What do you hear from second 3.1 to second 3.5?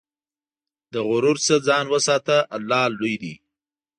دی.